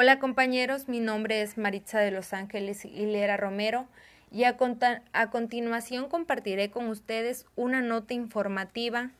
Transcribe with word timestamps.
Hola 0.00 0.20
compañeros, 0.20 0.86
mi 0.86 1.00
nombre 1.00 1.42
es 1.42 1.58
Maritza 1.58 1.98
de 1.98 2.12
Los 2.12 2.32
Ángeles 2.32 2.84
Hilera 2.84 3.36
Romero 3.36 3.88
y 4.30 4.44
a, 4.44 4.56
a, 5.12 5.30
continuación 5.30 6.08
compartiré 6.08 6.70
con 6.70 6.86
ustedes 6.86 7.46
una 7.56 7.82
nota 7.82 8.14
informativa 8.14 9.10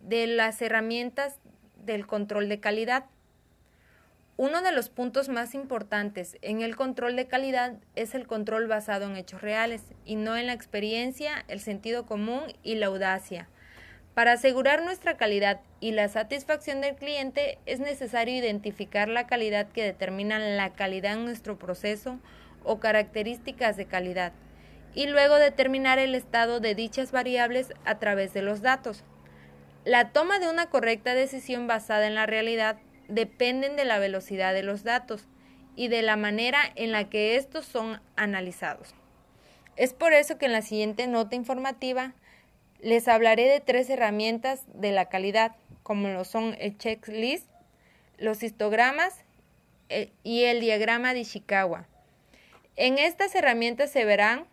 de 0.00 0.26
las 0.26 0.62
herramientas 0.62 1.36
del 1.84 2.06
control 2.06 2.48
de 2.48 2.58
calidad. 2.58 3.04
Uno 4.38 4.62
de 4.62 4.72
los 4.72 4.88
puntos 4.88 5.28
más 5.28 5.54
importantes 5.54 6.38
en 6.40 6.62
el 6.62 6.74
control 6.74 7.16
de 7.16 7.26
calidad 7.26 7.74
es 7.94 8.14
el 8.14 8.26
control 8.26 8.66
basado 8.66 9.04
en 9.04 9.18
hechos 9.18 9.42
reales 9.42 9.82
y 10.06 10.16
no 10.16 10.38
en 10.38 10.46
la 10.46 10.54
experiencia, 10.54 11.44
el 11.48 11.60
sentido 11.60 12.06
común 12.06 12.44
y 12.62 12.76
la 12.76 12.86
audacia. 12.86 13.46
Para 14.14 14.32
asegurar 14.32 14.84
nuestra 14.84 15.16
calidad 15.16 15.60
y 15.80 15.90
la 15.90 16.08
satisfacción 16.08 16.80
del 16.80 16.94
cliente 16.94 17.58
es 17.66 17.80
necesario 17.80 18.36
identificar 18.36 19.08
la 19.08 19.26
calidad 19.26 19.66
que 19.68 19.82
determina 19.82 20.38
la 20.38 20.72
calidad 20.72 21.14
en 21.14 21.24
nuestro 21.24 21.58
proceso 21.58 22.20
o 22.62 22.78
características 22.78 23.76
de 23.76 23.86
calidad 23.86 24.32
y 24.94 25.06
luego 25.06 25.34
determinar 25.34 25.98
el 25.98 26.14
estado 26.14 26.60
de 26.60 26.76
dichas 26.76 27.10
variables 27.10 27.72
a 27.84 27.98
través 27.98 28.32
de 28.32 28.42
los 28.42 28.62
datos. 28.62 29.02
La 29.84 30.12
toma 30.12 30.38
de 30.38 30.48
una 30.48 30.70
correcta 30.70 31.14
decisión 31.14 31.66
basada 31.66 32.06
en 32.06 32.14
la 32.14 32.26
realidad 32.26 32.76
dependen 33.08 33.74
de 33.74 33.84
la 33.84 33.98
velocidad 33.98 34.54
de 34.54 34.62
los 34.62 34.84
datos 34.84 35.26
y 35.74 35.88
de 35.88 36.02
la 36.02 36.16
manera 36.16 36.60
en 36.76 36.92
la 36.92 37.10
que 37.10 37.34
estos 37.34 37.66
son 37.66 38.00
analizados. 38.14 38.94
Es 39.76 39.92
por 39.92 40.12
eso 40.12 40.38
que 40.38 40.46
en 40.46 40.52
la 40.52 40.62
siguiente 40.62 41.08
nota 41.08 41.34
informativa 41.34 42.14
les 42.84 43.08
hablaré 43.08 43.48
de 43.48 43.60
tres 43.60 43.88
herramientas 43.88 44.62
de 44.74 44.92
la 44.92 45.06
calidad, 45.06 45.56
como 45.82 46.08
lo 46.08 46.22
son 46.24 46.54
el 46.60 46.76
checklist, 46.76 47.48
los 48.18 48.42
histogramas 48.42 49.24
eh, 49.88 50.12
y 50.22 50.44
el 50.44 50.60
diagrama 50.60 51.14
de 51.14 51.20
Ishikawa. 51.20 51.86
En 52.76 52.98
estas 52.98 53.34
herramientas 53.34 53.90
se 53.90 54.04
verán 54.04 54.44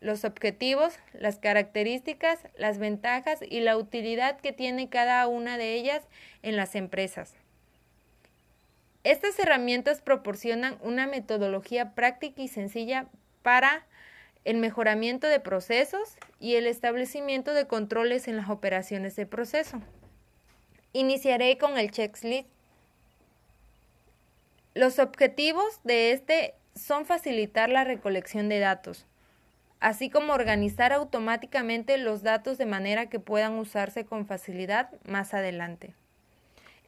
los 0.00 0.26
objetivos, 0.26 0.98
las 1.14 1.38
características, 1.38 2.40
las 2.58 2.76
ventajas 2.76 3.40
y 3.48 3.60
la 3.60 3.78
utilidad 3.78 4.38
que 4.38 4.52
tiene 4.52 4.90
cada 4.90 5.26
una 5.26 5.56
de 5.56 5.72
ellas 5.72 6.02
en 6.42 6.56
las 6.56 6.74
empresas. 6.74 7.32
Estas 9.02 9.38
herramientas 9.38 10.02
proporcionan 10.02 10.76
una 10.82 11.06
metodología 11.06 11.94
práctica 11.94 12.42
y 12.42 12.48
sencilla 12.48 13.06
para 13.42 13.86
el 14.44 14.56
mejoramiento 14.56 15.26
de 15.26 15.40
procesos 15.40 16.16
y 16.40 16.56
el 16.56 16.66
establecimiento 16.66 17.54
de 17.54 17.66
controles 17.66 18.28
en 18.28 18.36
las 18.36 18.50
operaciones 18.50 19.16
de 19.16 19.26
proceso. 19.26 19.80
Iniciaré 20.92 21.58
con 21.58 21.78
el 21.78 21.90
checklist. 21.90 22.48
Los 24.74 24.98
objetivos 24.98 25.80
de 25.84 26.12
este 26.12 26.54
son 26.74 27.04
facilitar 27.06 27.68
la 27.68 27.84
recolección 27.84 28.48
de 28.48 28.58
datos, 28.58 29.06
así 29.80 30.10
como 30.10 30.32
organizar 30.32 30.92
automáticamente 30.92 31.98
los 31.98 32.22
datos 32.22 32.58
de 32.58 32.66
manera 32.66 33.08
que 33.08 33.20
puedan 33.20 33.58
usarse 33.58 34.04
con 34.04 34.26
facilidad 34.26 34.90
más 35.04 35.34
adelante. 35.34 35.94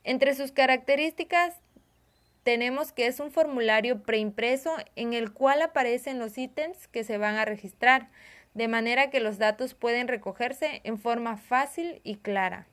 Entre 0.02 0.34
sus 0.34 0.52
características 0.52 1.55
tenemos 2.45 2.92
que 2.92 3.06
es 3.06 3.19
un 3.20 3.33
formulario 3.33 4.03
preimpreso 4.03 4.77
en 4.97 5.14
el 5.14 5.33
cual 5.33 5.62
aparecen 5.62 6.19
los 6.19 6.39
ítems 6.39 6.87
que 6.89 7.03
se 7.03 7.19
van 7.19 7.37
a 7.37 7.45
registrar, 7.45 8.11
de 8.53 8.69
manera 8.69 9.11
que 9.11 9.19
los 9.19 9.39
datos 9.39 9.75
pueden 9.75 10.06
recogerse 10.06 10.81
en 10.84 10.98
forma 10.98 11.37
fácil 11.39 12.00
y 12.05 12.17
clara. 12.17 12.67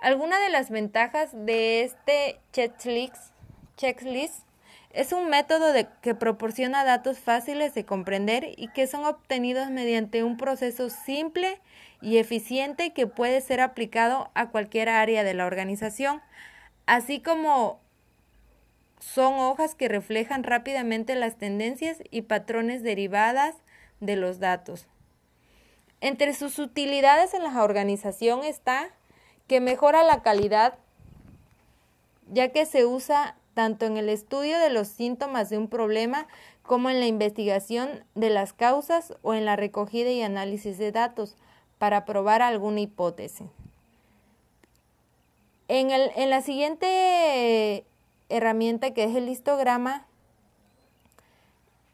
Algunas 0.00 0.40
de 0.40 0.50
las 0.50 0.70
ventajas 0.70 1.30
de 1.32 1.82
este 1.82 2.40
checklist, 2.52 4.46
es 4.90 5.12
un 5.12 5.28
método 5.28 5.74
que 6.00 6.14
proporciona 6.14 6.84
datos 6.84 7.18
fáciles 7.18 7.74
de 7.74 7.84
comprender 7.84 8.54
y 8.56 8.68
que 8.68 8.86
son 8.86 9.04
obtenidos 9.04 9.68
mediante 9.68 10.22
un 10.22 10.38
proceso 10.38 10.88
simple 10.88 11.60
y 12.00 12.18
eficiente 12.18 12.92
que 12.92 13.06
puede 13.06 13.40
ser 13.42 13.60
aplicado 13.60 14.30
a 14.34 14.48
cualquier 14.50 14.88
área 14.88 15.24
de 15.24 15.34
la 15.34 15.44
organización, 15.44 16.22
así 16.86 17.20
como 17.20 17.80
son 19.00 19.34
hojas 19.34 19.74
que 19.74 19.88
reflejan 19.88 20.42
rápidamente 20.42 21.14
las 21.14 21.36
tendencias 21.36 21.98
y 22.10 22.22
patrones 22.22 22.82
derivadas 22.82 23.54
de 24.00 24.16
los 24.16 24.38
datos. 24.38 24.86
Entre 26.00 26.34
sus 26.34 26.58
utilidades 26.58 27.34
en 27.34 27.42
la 27.42 27.62
organización 27.62 28.44
está 28.44 28.88
que 29.46 29.60
mejora 29.60 30.02
la 30.02 30.22
calidad, 30.22 30.78
ya 32.28 32.48
que 32.48 32.66
se 32.66 32.84
usa 32.84 33.36
tanto 33.54 33.86
en 33.86 33.96
el 33.96 34.08
estudio 34.08 34.58
de 34.58 34.68
los 34.68 34.88
síntomas 34.88 35.48
de 35.48 35.56
un 35.56 35.68
problema 35.68 36.26
como 36.62 36.90
en 36.90 37.00
la 37.00 37.06
investigación 37.06 38.04
de 38.14 38.28
las 38.28 38.52
causas 38.52 39.14
o 39.22 39.32
en 39.34 39.44
la 39.44 39.56
recogida 39.56 40.10
y 40.10 40.22
análisis 40.22 40.76
de 40.78 40.92
datos 40.92 41.36
para 41.78 42.04
probar 42.04 42.42
alguna 42.42 42.80
hipótesis. 42.80 43.46
En, 45.68 45.90
el, 45.90 46.10
en 46.16 46.30
la 46.30 46.42
siguiente 46.42 47.84
herramienta 48.28 48.92
que 48.92 49.04
es 49.04 49.16
el 49.16 49.28
histograma, 49.28 50.06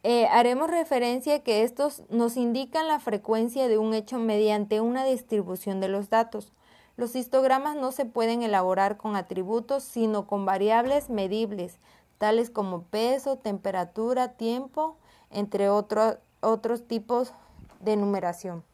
eh, 0.04 0.26
haremos 0.26 0.68
referencia 0.68 1.44
que 1.44 1.62
estos 1.62 2.02
nos 2.08 2.36
indican 2.36 2.88
la 2.88 2.98
frecuencia 2.98 3.68
de 3.68 3.78
un 3.78 3.94
hecho 3.94 4.18
mediante 4.18 4.80
una 4.80 5.04
distribución 5.04 5.80
de 5.80 5.88
los 5.88 6.10
datos. 6.10 6.52
Los 6.96 7.14
histogramas 7.14 7.76
no 7.76 7.92
se 7.92 8.04
pueden 8.04 8.42
elaborar 8.42 8.96
con 8.96 9.14
atributos, 9.14 9.84
sino 9.84 10.26
con 10.26 10.44
variables 10.44 11.08
medibles, 11.08 11.78
tales 12.18 12.50
como 12.50 12.82
peso, 12.82 13.36
temperatura, 13.36 14.32
tiempo, 14.32 14.96
entre 15.30 15.70
otros 15.70 16.86
tipos 16.86 17.32
de 17.80 17.96
numeración. 17.96 18.64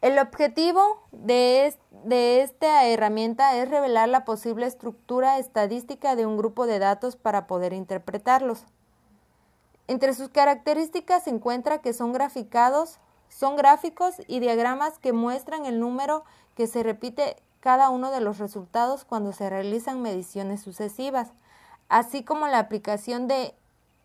El 0.00 0.16
objetivo 0.20 1.02
de, 1.10 1.74
esta 2.40 2.86
herramienta 2.86 3.56
es 3.56 3.68
revelar 3.68 4.08
la 4.08 4.24
posible 4.24 4.66
estructura 4.66 5.38
estadística 5.38 6.14
de 6.14 6.24
un 6.24 6.36
grupo 6.36 6.66
de 6.66 6.78
datos 6.78 7.16
para 7.16 7.48
poder 7.48 7.72
interpretarlos. 7.72 8.62
Entre 9.88 10.14
sus 10.14 10.28
características 10.28 11.24
se 11.24 11.30
encuentra 11.30 11.78
que 11.78 11.92
son 11.92 12.12
graficados, 12.12 12.98
son 13.28 13.56
gráficos 13.56 14.14
y 14.28 14.38
diagramas 14.38 15.00
que 15.00 15.12
muestran 15.12 15.66
el 15.66 15.80
número 15.80 16.24
que 16.54 16.68
se 16.68 16.84
repite 16.84 17.36
cada 17.58 17.90
uno 17.90 18.12
de 18.12 18.20
los 18.20 18.38
resultados 18.38 19.04
cuando 19.04 19.32
se 19.32 19.50
realizan 19.50 20.00
mediciones 20.00 20.62
sucesivas, 20.62 21.32
así 21.88 22.22
como 22.22 22.46
la 22.46 22.60
aplicación 22.60 23.26
de, 23.26 23.52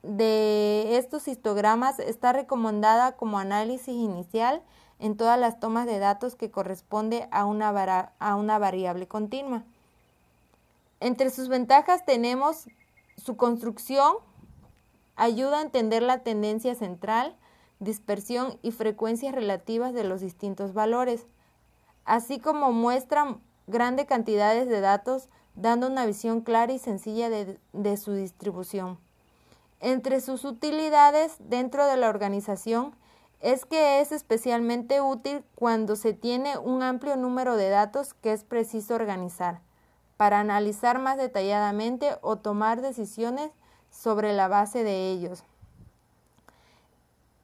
de 0.01 0.97
estos 0.97 1.27
histogramas 1.27 1.99
está 1.99 2.33
recomendada 2.33 3.11
como 3.11 3.37
análisis 3.37 3.93
inicial 3.93 4.63
en 5.03 5.17
todas 5.17 5.37
las 5.37 5.59
tomas 5.59 5.85
de 5.85 5.99
datos 5.99 6.35
que 6.35 6.49
corresponde 6.49 7.27
a 7.29 7.43
una, 7.43 8.13
a 8.19 8.35
una 8.37 8.57
variable 8.57 9.05
continua. 9.05 9.65
Entre 11.01 11.29
sus 11.29 11.49
ventajas 11.49 12.05
tenemos 12.05 12.69
su 13.17 13.35
construcción, 13.35 14.15
ayuda 15.17 15.59
a 15.59 15.61
entender 15.61 16.03
la 16.03 16.19
tendencia 16.19 16.73
central, 16.73 17.35
dispersión 17.79 18.57
y 18.61 18.71
frecuencias 18.71 19.35
relativas 19.35 19.93
de 19.93 20.05
los 20.05 20.21
distintos 20.21 20.73
valores, 20.73 21.27
así 22.05 22.39
como 22.39 22.71
muestra 22.71 23.39
grandes 23.67 24.05
cantidades 24.05 24.69
de 24.69 24.79
datos 24.79 25.27
dando 25.53 25.87
una 25.87 26.05
visión 26.05 26.39
clara 26.39 26.71
y 26.71 26.79
sencilla 26.79 27.29
de, 27.29 27.59
de 27.73 27.97
su 27.97 28.13
distribución. 28.13 28.97
Entre 29.81 30.21
sus 30.21 30.45
utilidades 30.45 31.35
dentro 31.39 31.85
de 31.87 31.97
la 31.97 32.07
organización 32.07 32.95
es 33.43 33.65
que 33.65 33.99
es 33.99 34.13
especialmente 34.13 35.01
útil 35.01 35.43
cuando 35.55 35.97
se 35.97 36.13
tiene 36.13 36.57
un 36.57 36.81
amplio 36.81 37.17
número 37.17 37.57
de 37.57 37.69
datos 37.69 38.13
que 38.13 38.31
es 38.31 38.45
preciso 38.45 38.95
organizar 38.95 39.59
para 40.15 40.39
analizar 40.39 40.97
más 40.97 41.17
detalladamente 41.17 42.15
o 42.21 42.37
tomar 42.37 42.81
decisiones 42.81 43.51
sobre 43.91 44.31
la 44.31 44.47
base 44.47 44.85
de 44.85 45.11
ellos. 45.11 45.43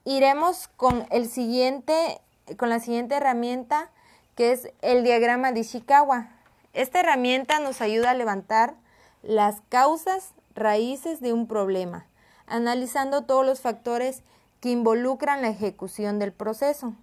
Iremos 0.05 0.69
con 0.77 1.05
el 1.11 1.27
siguiente 1.27 2.21
con 2.57 2.69
la 2.69 2.79
siguiente 2.79 3.15
herramienta 3.15 3.91
que 4.35 4.53
es 4.53 4.71
el 4.81 5.03
diagrama 5.03 5.51
de 5.51 5.59
Ishikawa. 5.59 6.29
Esta 6.71 7.01
herramienta 7.01 7.59
nos 7.59 7.81
ayuda 7.81 8.11
a 8.11 8.15
levantar 8.15 8.75
las 9.21 9.61
causas 9.67 10.33
raíces 10.55 11.19
de 11.19 11.33
un 11.33 11.45
problema, 11.45 12.05
analizando 12.47 13.25
todos 13.25 13.45
los 13.45 13.59
factores 13.59 14.23
que 14.59 14.71
involucran 14.71 15.41
la 15.41 15.49
ejecución 15.49 16.19
del 16.19 16.33
proceso. 16.33 16.93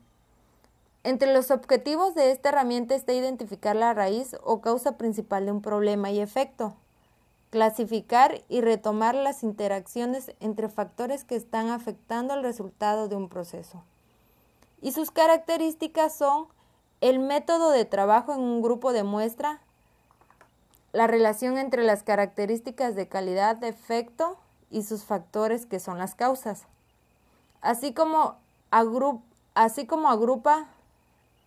Entre 1.04 1.32
los 1.32 1.50
objetivos 1.50 2.14
de 2.14 2.32
esta 2.32 2.48
herramienta 2.48 2.94
está 2.94 3.12
identificar 3.12 3.76
la 3.76 3.94
raíz 3.94 4.36
o 4.42 4.60
causa 4.60 4.98
principal 4.98 5.46
de 5.46 5.52
un 5.52 5.62
problema 5.62 6.10
y 6.10 6.20
efecto, 6.20 6.74
clasificar 7.50 8.42
y 8.48 8.60
retomar 8.60 9.14
las 9.14 9.42
interacciones 9.42 10.34
entre 10.40 10.68
factores 10.68 11.24
que 11.24 11.36
están 11.36 11.68
afectando 11.68 12.34
el 12.34 12.42
resultado 12.42 13.08
de 13.08 13.16
un 13.16 13.28
proceso. 13.28 13.82
Y 14.82 14.92
sus 14.92 15.10
características 15.10 16.14
son 16.14 16.48
el 17.00 17.18
método 17.18 17.70
de 17.70 17.84
trabajo 17.84 18.34
en 18.34 18.40
un 18.40 18.62
grupo 18.62 18.92
de 18.92 19.04
muestra, 19.04 19.60
la 20.92 21.06
relación 21.06 21.58
entre 21.58 21.82
las 21.82 22.02
características 22.02 22.94
de 22.94 23.06
calidad 23.06 23.56
de 23.56 23.68
efecto 23.68 24.38
y 24.70 24.82
sus 24.82 25.04
factores 25.04 25.66
que 25.66 25.78
son 25.78 25.98
las 25.98 26.14
causas, 26.14 26.66
así 27.66 27.92
como, 27.92 28.36
así 29.54 29.86
como 29.86 30.08
agrupa 30.08 30.68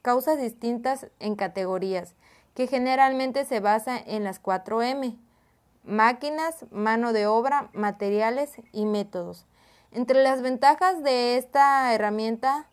causas 0.02 0.38
distintas 0.40 1.08
en 1.20 1.36
categorías, 1.36 2.14
que 2.56 2.68
generalmente 2.68 3.46
se 3.46 3.62
basa 3.62 3.98
en 3.98 4.26
las 4.26 4.44
4M, 4.44 5.16
máquinas, 5.86 6.66
mano 6.72 7.14
de 7.14 7.26
obra, 7.26 7.70
materiales 7.74 8.56
y 8.74 8.86
métodos. 8.86 9.46
Entre 9.92 10.22
las 10.22 10.42
ventajas 10.42 11.04
de 11.04 11.38
esta 11.38 11.94
herramienta 11.94 12.68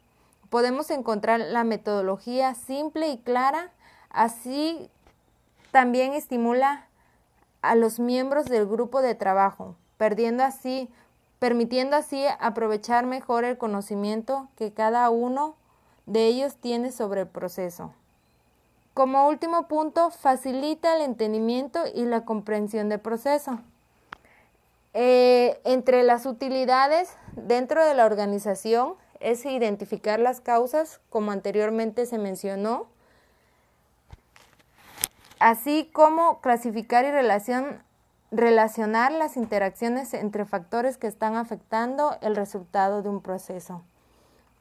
podemos 0.51 0.91
encontrar 0.91 1.39
la 1.39 1.63
metodología 1.63 2.55
simple 2.55 3.11
y 3.11 3.19
clara, 3.19 3.71
así 4.11 4.91
también 5.71 6.15
estimula 6.15 6.87
a 7.63 7.77
los 7.77 8.01
miembros 8.01 8.47
del 8.47 8.67
grupo 8.67 9.03
de 9.03 9.15
trabajo, 9.15 9.77
perdiendo 9.99 10.43
así, 10.43 10.91
permitiendo 11.47 11.95
así 11.95 12.25
aprovechar 12.41 13.07
mejor 13.07 13.45
el 13.45 13.57
conocimiento 13.57 14.49
que 14.57 14.73
cada 14.73 15.09
uno 15.11 15.55
de 16.05 16.27
ellos 16.27 16.57
tiene 16.57 16.91
sobre 16.91 17.21
el 17.21 17.29
proceso. 17.29 17.95
Como 18.95 19.29
último 19.29 19.69
punto, 19.69 20.11
facilita 20.11 20.97
el 20.97 21.03
entendimiento 21.03 21.85
y 21.95 22.05
la 22.05 22.25
comprensión 22.25 22.89
del 22.89 22.99
proceso. 22.99 23.61
Eh, 24.93 25.61
entre 25.63 26.03
las 26.03 26.27
utilidades 26.27 27.17
dentro 27.37 27.87
de 27.87 27.95
la 27.95 28.07
organización 28.07 28.95
es 29.21 29.47
identificar 29.47 30.19
las 30.19 30.41
causas, 30.41 30.99
como 31.11 31.31
anteriormente 31.31 32.07
se 32.07 32.19
mencionó, 32.19 32.89
así 35.39 35.91
como 35.93 36.41
clasificar 36.41 37.05
y 37.05 37.13
relacionar 38.31 39.13
las 39.13 39.37
interacciones 39.37 40.13
entre 40.15 40.45
factores 40.45 40.99
que 40.99 41.07
están 41.07 41.37
afectando 41.37 42.17
el 42.21 42.37
resultado 42.37 43.03
de 43.03 43.09
un 43.09 43.21
proceso. 43.21 43.83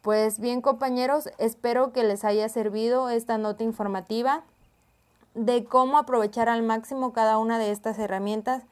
Pues 0.01 0.39
bien 0.39 0.61
compañeros, 0.61 1.29
espero 1.39 1.91
que 1.91 2.03
les 2.03 2.23
haya 2.23 2.47
servido 2.47 3.09
esta 3.09 3.37
nota 3.37 3.63
informativa 3.63 4.43
de 5.33 5.65
cómo 5.65 5.97
aprovechar 5.97 6.47
al 6.47 6.63
máximo 6.63 7.11
cada 7.11 7.37
una 7.37 7.57
de 7.57 7.71
estas 7.71 7.97
herramientas 7.99 8.63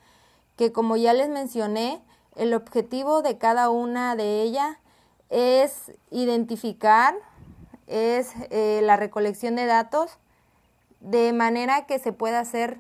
que 0.55 0.71
como 0.71 0.95
ya 0.95 1.13
les 1.13 1.29
mencioné, 1.29 2.01
el 2.35 2.53
objetivo 2.53 3.21
de 3.21 3.37
cada 3.37 3.69
una 3.69 4.15
de 4.15 4.41
ellas 4.43 4.77
es 5.29 5.91
identificar, 6.11 7.15
es 7.87 8.33
eh, 8.49 8.81
la 8.83 8.95
recolección 8.95 9.55
de 9.55 9.65
datos 9.65 10.17
de 10.99 11.33
manera 11.33 11.85
que 11.85 11.99
se 11.99 12.13
pueda 12.13 12.39
hacer 12.39 12.79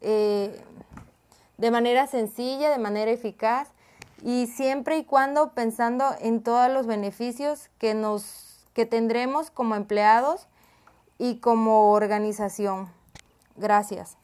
eh, 0.00 0.64
de 1.60 1.70
manera 1.70 2.06
sencilla, 2.06 2.70
de 2.70 2.78
manera 2.78 3.10
eficaz 3.10 3.68
y 4.24 4.46
siempre 4.46 4.96
y 4.96 5.04
cuando 5.04 5.52
pensando 5.52 6.04
en 6.20 6.42
todos 6.42 6.70
los 6.70 6.86
beneficios 6.86 7.68
que 7.78 7.94
nos 7.94 8.46
que 8.72 8.86
tendremos 8.86 9.50
como 9.50 9.74
empleados 9.74 10.46
y 11.18 11.36
como 11.36 11.92
organización. 11.92 12.88
Gracias. 13.56 14.16